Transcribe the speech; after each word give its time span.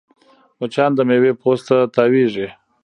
مچان 0.59 0.91
د 0.95 0.99
میوې 1.09 1.31
پوست 1.41 1.63
ته 1.67 1.77
تاوېږي 1.95 2.47